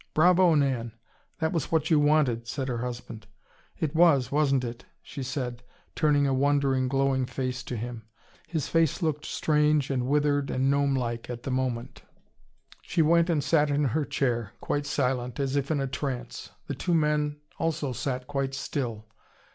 "Bravo, 0.15 0.55
Nan! 0.55 0.93
That 1.37 1.51
was 1.53 1.71
what 1.71 1.91
you 1.91 1.99
wanted," 1.99 2.47
said 2.47 2.69
her 2.69 2.79
husband. 2.79 3.27
"It 3.77 3.93
was, 3.93 4.31
wasn't 4.31 4.63
it?" 4.63 4.83
she 5.03 5.21
said, 5.21 5.61
turning 5.93 6.25
a 6.25 6.33
wondering, 6.33 6.87
glowing 6.87 7.27
face 7.27 7.61
to 7.65 7.77
him. 7.77 8.07
His 8.47 8.67
face 8.67 9.03
looked 9.03 9.25
strange 9.27 9.91
and 9.91 10.07
withered 10.07 10.49
and 10.49 10.71
gnome 10.71 10.95
like, 10.95 11.29
at 11.29 11.43
the 11.43 11.51
moment. 11.51 12.01
She 12.81 13.03
went 13.03 13.29
and 13.29 13.43
sat 13.43 13.69
in 13.69 13.83
her 13.83 14.03
chair, 14.03 14.53
quite 14.59 14.87
silent, 14.87 15.39
as 15.39 15.55
if 15.55 15.69
in 15.69 15.79
a 15.79 15.85
trance. 15.85 16.49
The 16.65 16.73
two 16.73 16.95
men 16.95 17.39
also 17.59 17.91
sat 17.93 18.25
quite 18.25 18.55
still. 18.55 19.05